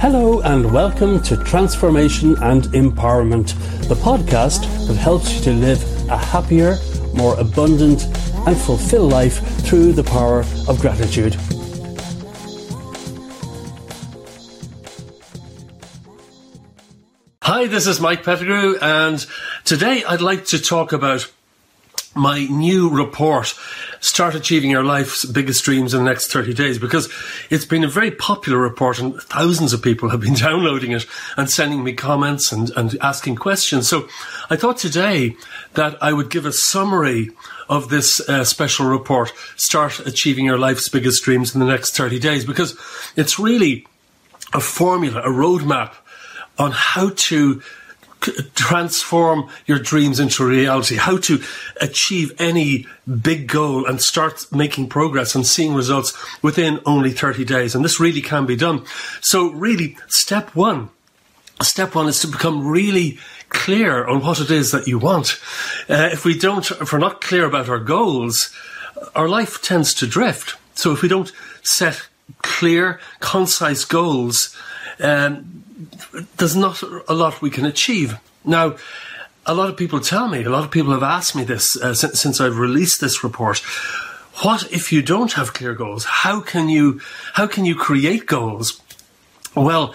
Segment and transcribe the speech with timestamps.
[0.00, 3.48] Hello and welcome to Transformation and Empowerment,
[3.88, 6.76] the podcast that helps you to live a happier,
[7.14, 8.04] more abundant,
[8.46, 11.34] and fulfilled life through the power of gratitude.
[17.42, 19.26] Hi, this is Mike Pettigrew, and
[19.64, 21.28] today I'd like to talk about
[22.14, 23.54] my new report,
[24.00, 27.12] Start Achieving Your Life's Biggest Dreams in the Next 30 Days, because
[27.50, 31.50] it's been a very popular report and thousands of people have been downloading it and
[31.50, 33.88] sending me comments and, and asking questions.
[33.88, 34.08] So
[34.50, 35.36] I thought today
[35.74, 37.30] that I would give a summary
[37.68, 42.18] of this uh, special report, Start Achieving Your Life's Biggest Dreams in the Next 30
[42.18, 42.76] Days, because
[43.16, 43.86] it's really
[44.52, 45.92] a formula, a roadmap
[46.58, 47.62] on how to
[48.54, 51.42] transform your dreams into reality, how to
[51.80, 52.86] achieve any
[53.22, 57.74] big goal and start making progress and seeing results within only 30 days.
[57.74, 58.84] And this really can be done.
[59.20, 60.90] So really, step one,
[61.62, 65.40] step one is to become really clear on what it is that you want.
[65.88, 68.54] Uh, if we don't, if we're not clear about our goals,
[69.14, 70.56] our life tends to drift.
[70.74, 71.32] So if we don't
[71.62, 72.08] set
[72.42, 74.56] clear, concise goals,
[75.00, 75.64] um,
[76.36, 78.18] there's not a lot we can achieve.
[78.44, 78.76] Now,
[79.46, 81.94] a lot of people tell me, a lot of people have asked me this uh,
[81.94, 83.58] since, since I've released this report.
[84.42, 86.04] What if you don't have clear goals?
[86.04, 87.00] How can you
[87.34, 88.80] how can you create goals?
[89.54, 89.94] Well,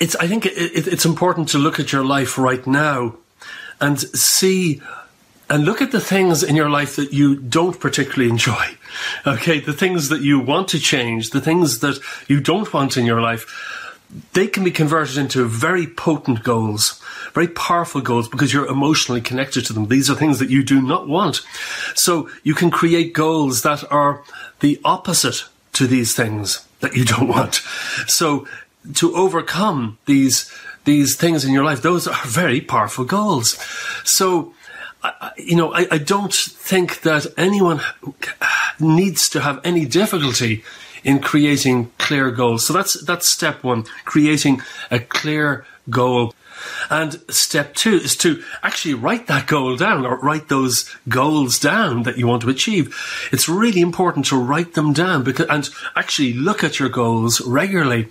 [0.00, 3.16] it's I think it, it, it's important to look at your life right now
[3.80, 4.80] and see
[5.50, 8.64] and look at the things in your life that you don't particularly enjoy.
[9.26, 11.98] Okay, the things that you want to change, the things that
[12.28, 13.83] you don't want in your life
[14.32, 17.00] they can be converted into very potent goals,
[17.32, 19.88] very powerful goals because you're emotionally connected to them.
[19.88, 21.40] These are things that you do not want.
[21.94, 24.22] So you can create goals that are
[24.60, 27.56] the opposite to these things that you don't want.
[28.06, 28.46] So
[28.94, 30.52] to overcome these
[30.84, 33.58] these things in your life, those are very powerful goals.
[34.04, 34.52] So,
[35.38, 37.80] you know, I, I don't think that anyone
[38.78, 40.62] needs to have any difficulty
[41.04, 42.66] in creating clear goals.
[42.66, 46.34] So that's that's step one, creating a clear goal.
[46.88, 52.04] And step two is to actually write that goal down or write those goals down
[52.04, 52.96] that you want to achieve.
[53.32, 58.08] It's really important to write them down because, and actually look at your goals regularly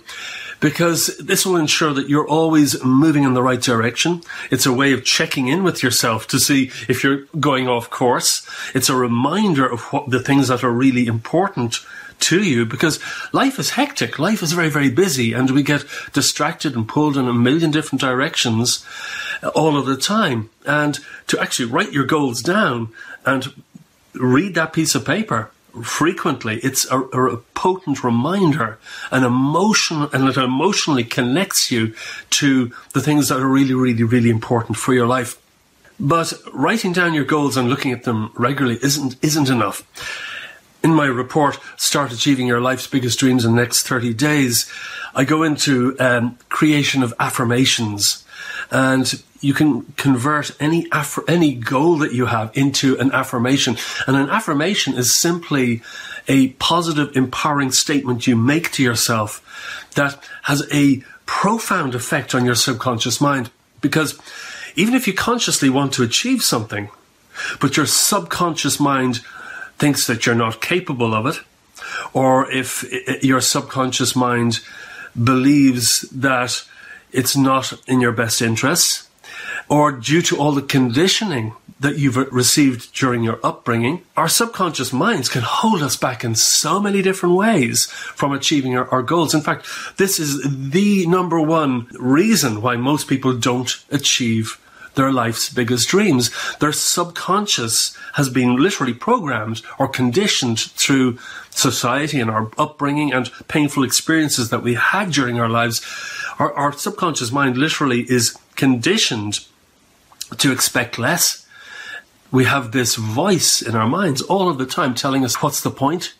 [0.60, 4.22] because this will ensure that you're always moving in the right direction.
[4.50, 8.48] It's a way of checking in with yourself to see if you're going off course.
[8.74, 11.80] It's a reminder of what the things that are really important
[12.24, 12.98] to you because
[13.32, 14.18] life is hectic.
[14.18, 18.00] Life is very, very busy and we get distracted and pulled in a million different
[18.00, 18.84] directions
[19.54, 20.50] all of the time.
[20.66, 20.98] And
[21.28, 22.88] to actually write your goals down
[23.26, 23.52] and
[24.14, 25.50] read that piece of paper
[25.82, 28.78] frequently, it's a, a potent reminder,
[29.10, 31.94] an emotion, and it emotionally connects you
[32.30, 35.40] to the things that are really, really, really important for your life.
[36.00, 39.84] But writing down your goals and looking at them regularly isn't isn't enough
[40.84, 44.70] in my report, Start Achieving Your Life's Biggest Dreams in the Next 30 Days,
[45.14, 48.22] I go into um, creation of affirmations.
[48.70, 53.78] And you can convert any aff- any goal that you have into an affirmation.
[54.06, 55.80] And an affirmation is simply
[56.28, 62.54] a positive, empowering statement you make to yourself that has a profound effect on your
[62.54, 63.50] subconscious mind.
[63.80, 64.18] Because
[64.76, 66.90] even if you consciously want to achieve something,
[67.58, 69.20] but your subconscious mind
[69.84, 71.40] thinks that you're not capable of it,
[72.14, 72.90] or if
[73.22, 74.60] your subconscious mind
[75.22, 76.64] believes that
[77.12, 79.10] it's not in your best interests,
[79.68, 85.28] or due to all the conditioning that you've received during your upbringing, our subconscious minds
[85.28, 87.84] can hold us back in so many different ways
[88.16, 89.34] from achieving our, our, goals.
[89.34, 89.66] In fact,
[89.98, 94.58] this is the number one reason why most people don't achieve
[94.94, 96.30] their life's biggest dreams.
[96.58, 101.18] Their subconscious has been literally programmed or conditioned through
[101.50, 105.80] society and our upbringing and painful experiences that we had during our lives.
[106.38, 109.40] Our, our subconscious mind literally is conditioned
[110.38, 111.46] to expect less.
[112.30, 115.70] We have this voice in our minds all of the time telling us, what's the
[115.70, 116.14] point?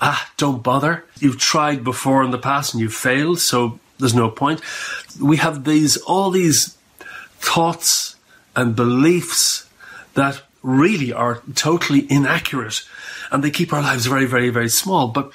[0.00, 1.04] Ah, don't bother.
[1.18, 4.60] You've tried before in the past and you've failed, so there's no point.
[5.20, 6.75] We have these, all these
[7.38, 8.16] thoughts
[8.54, 9.68] and beliefs
[10.14, 12.82] that really are totally inaccurate
[13.30, 15.08] and they keep our lives very, very, very small.
[15.08, 15.32] But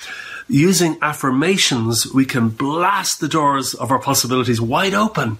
[0.47, 5.39] using affirmations, we can blast the doors of our possibilities wide open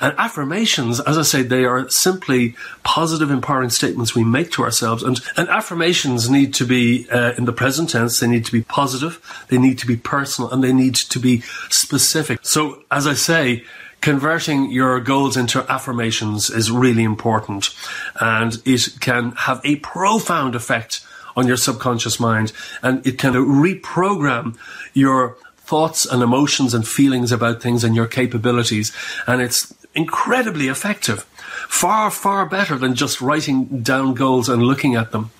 [0.00, 2.54] And affirmations, as I say, they are simply
[2.84, 5.02] positive, empowering statements we make to ourselves.
[5.02, 8.20] And, and affirmations need to be uh, in the present tense.
[8.20, 9.20] They need to be positive.
[9.48, 11.40] They need to be personal and they need to be
[11.70, 12.40] specific.
[12.42, 13.64] So, as I say,
[14.00, 17.74] converting your goals into affirmations is really important
[18.20, 21.04] and it can have a profound effect
[21.36, 22.52] on your subconscious mind
[22.82, 24.56] and it can reprogram
[24.94, 28.92] your thoughts and emotions and feelings about things and your capabilities.
[29.26, 31.22] And it's incredibly effective.
[31.68, 35.30] Far, far better than just writing down goals and looking at them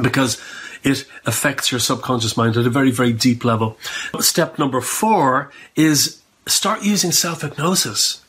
[0.00, 0.40] because
[0.82, 3.76] it affects your subconscious mind at a very, very deep level.
[4.20, 6.19] Step number four is
[6.50, 8.22] start using self hypnosis.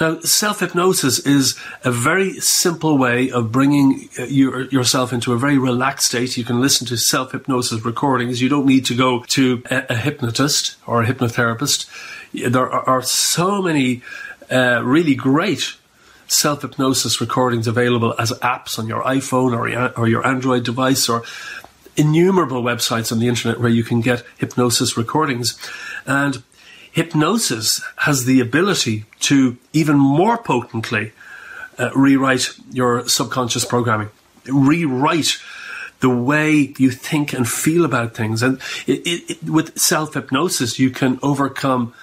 [0.00, 5.38] Now, self hypnosis is a very simple way of bringing uh, your, yourself into a
[5.38, 6.36] very relaxed state.
[6.36, 8.42] You can listen to self hypnosis recordings.
[8.42, 11.86] You don't need to go to a, a hypnotist or a hypnotherapist.
[12.32, 14.02] There are, are so many
[14.50, 15.74] uh, really great
[16.26, 21.22] self hypnosis recordings available as apps on your iPhone or or your Android device or
[21.96, 25.58] innumerable websites on the internet where you can get hypnosis recordings.
[26.06, 26.42] And
[26.92, 31.12] hypnosis has the ability to even more potently
[31.78, 34.10] uh, rewrite your subconscious programming,
[34.46, 35.38] rewrite
[36.00, 38.42] the way you think and feel about things.
[38.42, 41.94] And it, it, it, with self hypnosis, you can overcome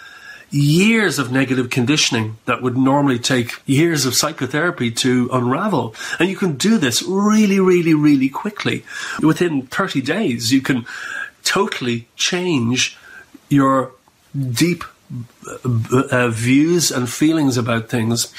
[0.52, 5.96] years of negative conditioning that would normally take years of psychotherapy to unravel.
[6.20, 8.86] And you can do this really, really, really quickly.
[9.22, 10.86] Within 30 days, you can
[11.44, 12.98] totally change
[13.50, 13.92] your
[14.52, 14.84] deep
[15.54, 18.34] uh, views and feelings about things.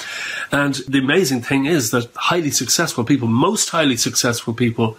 [0.51, 4.97] And the amazing thing is that highly successful people, most highly successful people,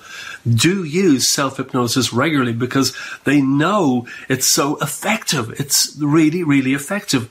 [0.49, 5.51] do use self hypnosis regularly because they know it's so effective.
[5.61, 7.31] It's really, really effective.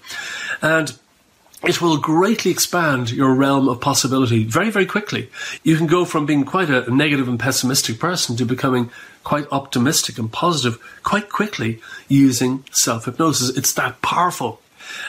[0.62, 0.98] And
[1.64, 5.30] it will greatly expand your realm of possibility very, very quickly.
[5.64, 8.92] You can go from being quite a negative and pessimistic person to becoming
[9.24, 13.58] quite optimistic and positive quite quickly using self hypnosis.
[13.58, 14.62] It's that powerful.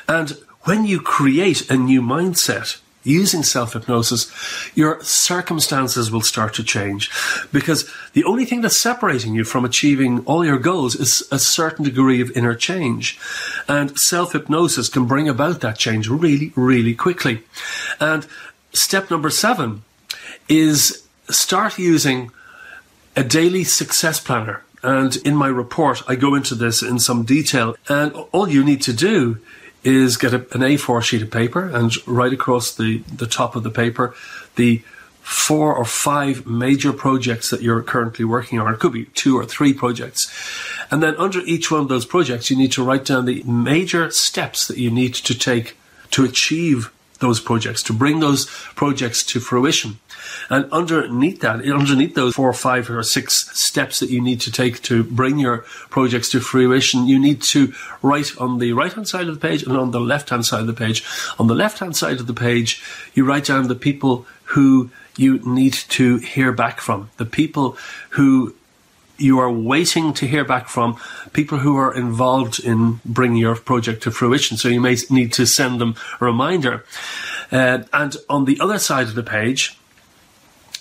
[0.09, 4.31] And when you create a new mindset, using self hypnosis,
[4.75, 7.11] your circumstances will start to change.
[7.53, 11.85] Because the only thing that's separating you from achieving all your goals is a certain
[11.85, 13.19] degree of inner change.
[13.69, 17.43] And self hypnosis can bring about that change really, really quickly.
[17.99, 18.27] And
[18.73, 19.83] step number seven
[20.49, 22.31] is start using
[23.17, 24.63] a daily success planner.
[24.83, 27.77] And in my report, I go into this in some detail.
[27.89, 29.39] And all you need to do
[29.85, 33.63] is get a, an A4 sheet of paper and write across the, the top of
[33.63, 34.15] the paper
[34.57, 34.83] the
[35.29, 38.73] four or five major projects that you're currently working on.
[38.73, 40.27] It could be two or three projects.
[40.91, 44.11] And then under each one of those projects, you need to write down the major
[44.11, 45.77] steps that you need to take
[46.13, 49.99] to achieve those projects, to bring those projects to fruition.
[50.51, 54.53] And underneath that, underneath those four or five or six steps that you need to
[54.53, 55.59] take to bring your
[55.91, 57.73] projects to fruition, you need to
[58.03, 60.61] write on the right hand side of the page and on the left hand side
[60.61, 61.05] of the page.
[61.39, 62.83] On the left hand side of the page,
[63.15, 67.77] you write down the people who you need to hear back from, the people
[68.11, 68.55] who
[69.19, 70.97] you are waiting to hear back from
[71.33, 74.57] people who are involved in bringing your project to fruition.
[74.57, 76.85] So you may need to send them a reminder.
[77.51, 79.77] Uh, and on the other side of the page,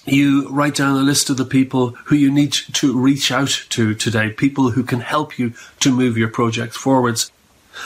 [0.06, 3.94] you write down a list of the people who you need to reach out to
[3.94, 7.32] today, people who can help you to move your project forwards.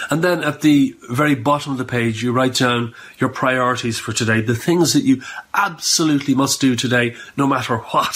[0.10, 4.14] And then at the very bottom of the page, you write down your priorities for
[4.14, 5.22] today, the things that you
[5.54, 8.16] absolutely must do today, no matter what.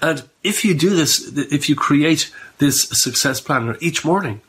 [0.00, 4.40] And if you do this, if you create this success planner each morning,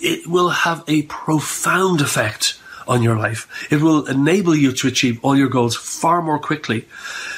[0.00, 3.66] it will have a profound effect on your life.
[3.70, 6.86] It will enable you to achieve all your goals far more quickly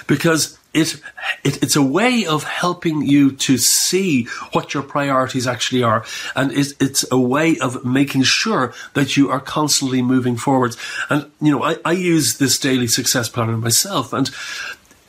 [0.07, 1.01] because it,
[1.45, 6.05] it, it's a way of helping you to see what your priorities actually are.
[6.37, 10.77] And it's, it's a way of making sure that you are constantly moving forwards.
[11.11, 14.13] And, you know, I, I use this daily success planner myself.
[14.13, 14.31] And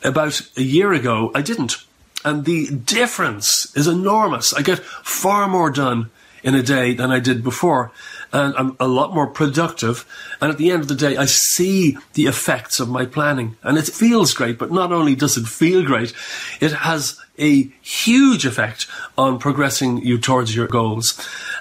[0.04, 1.78] about a year ago, I didn't.
[2.26, 4.54] And the difference is enormous.
[4.54, 6.10] I get far more done
[6.44, 7.92] in a day than I did before.
[8.32, 10.06] And I'm a lot more productive.
[10.40, 13.58] And at the end of the day, I see the effects of my planning.
[13.64, 16.14] And it feels great, but not only does it feel great,
[16.62, 18.86] it has a huge effect
[19.18, 21.20] on progressing you towards your goals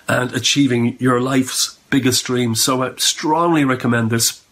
[0.09, 2.63] and achieving your life's biggest dreams.
[2.63, 4.43] So I strongly recommend this.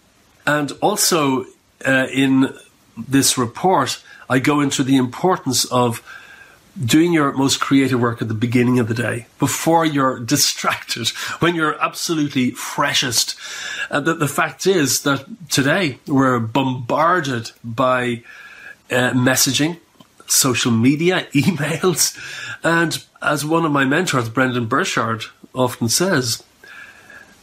[0.46, 1.46] And also,
[1.84, 2.54] uh, in
[2.96, 6.02] this report, I go into the importance of
[6.84, 11.08] doing your most creative work at the beginning of the day, before you're distracted,
[11.40, 13.38] when you're absolutely freshest.
[13.90, 18.22] Uh, the, the fact is that today we're bombarded by
[18.90, 19.78] uh, messaging,
[20.26, 22.16] social media, emails,
[22.62, 26.42] and as one of my mentors, Brendon Burchard, often says,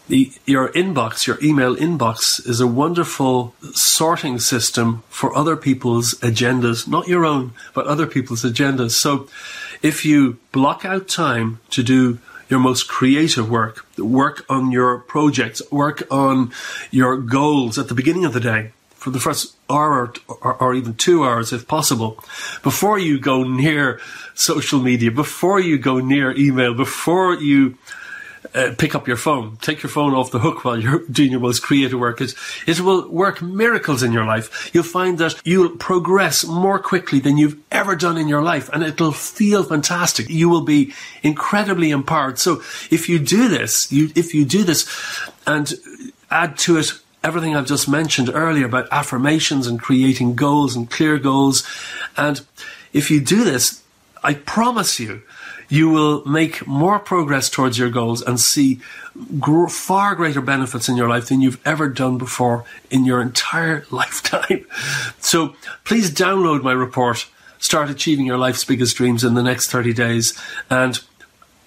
[0.07, 6.87] the, your inbox, your email inbox, is a wonderful sorting system for other people's agendas,
[6.87, 8.91] not your own, but other people's agendas.
[8.91, 9.27] So
[9.81, 12.19] if you block out time to do
[12.49, 16.51] your most creative work, work on your projects, work on
[16.91, 18.71] your goals at the beginning of the day,
[19.03, 22.23] for the first hour or, or, even two hours, if possible,
[22.61, 23.99] before you go near
[24.33, 27.77] social media, before you go near email, before you
[28.53, 31.39] uh, pick up your phone, take your phone off the hook while you're doing your
[31.39, 32.21] most creative work.
[32.21, 32.33] It,
[32.67, 34.71] it will work miracles in your life.
[34.73, 38.83] You'll find that you'll progress more quickly than you've ever done in your life and
[38.83, 40.29] it'll feel fantastic.
[40.29, 40.93] You will be
[41.23, 42.39] incredibly empowered.
[42.39, 44.87] So if you do this, you, if you do this
[45.47, 45.73] and
[46.29, 46.93] add to it
[47.23, 51.65] everything I've just mentioned earlier about affirmations and creating goals and clear goals,
[52.17, 52.41] and
[52.91, 53.81] if you do this,
[54.23, 55.21] I promise you,
[55.69, 58.79] you will make more progress towards your goals and see
[59.39, 63.85] gr- far greater benefits in your life than you've ever done before in your entire
[63.91, 64.65] lifetime.
[65.19, 67.27] So please download my report,
[67.59, 70.39] Start Achieving Your Life's Biggest Dreams in the next 30 days.
[70.69, 70.99] And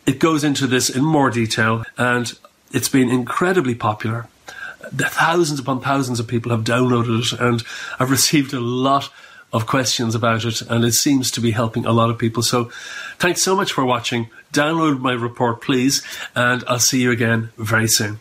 [0.07, 2.39] it goes into this in more detail and
[2.73, 4.29] it's been incredibly popular.
[4.93, 7.63] Thousands upon thousands of people have downloaded it and
[7.99, 9.11] I've received a lot
[9.53, 12.43] of questions about it, and it seems to be helping a lot of people.
[12.43, 12.71] So,
[13.19, 14.29] thanks so much for watching.
[14.53, 16.03] Download my report, please,
[16.35, 18.21] and I'll see you again very soon.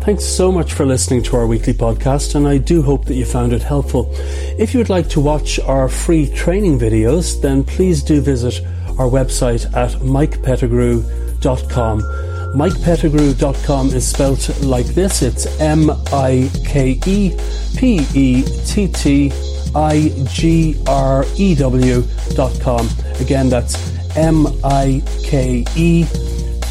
[0.00, 3.24] Thanks so much for listening to our weekly podcast, and I do hope that you
[3.24, 4.10] found it helpful.
[4.58, 8.60] If you would like to watch our free training videos, then please do visit
[8.98, 15.22] our website at mikepettigrew.com MikePettigrew.com is spelt like this.
[15.22, 17.36] It's M I K E
[17.76, 19.32] P E T T
[19.74, 22.88] I G R E W.com.
[23.20, 23.76] Again, that's
[24.16, 26.06] M I K E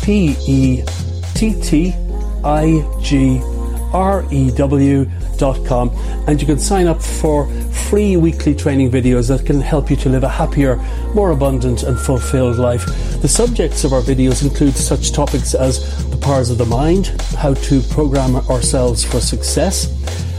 [0.02, 0.84] P E
[1.36, 1.94] T T
[2.46, 3.42] I G
[3.92, 5.06] R E W
[5.68, 5.90] com,
[6.28, 10.10] and you can sign up for free weekly training videos that can help you to
[10.10, 10.78] live a happier,
[11.14, 12.86] more abundant, and fulfilled life.
[13.22, 17.54] The subjects of our videos include such topics as the powers of the mind, how
[17.54, 19.90] to program ourselves for success,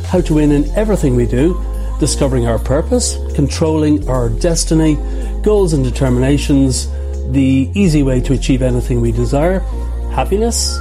[0.06, 1.60] how to win in everything we do,
[2.00, 4.96] discovering our purpose, controlling our destiny,
[5.42, 6.88] goals and determinations,
[7.32, 9.60] the easy way to achieve anything we desire,
[10.12, 10.78] happiness,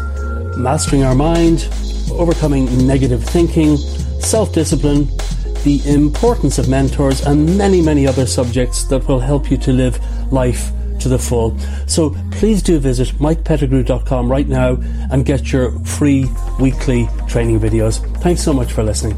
[0.57, 1.67] mastering our mind,
[2.11, 3.77] overcoming negative thinking,
[4.19, 5.07] self discipline,
[5.63, 9.99] the importance of mentors, and many, many other subjects that will help you to live
[10.31, 11.57] life to the full.
[11.87, 14.77] So please do visit mikepettigrew.com right now
[15.11, 16.29] and get your free
[16.59, 17.99] weekly training videos.
[18.21, 19.17] Thanks so much for listening.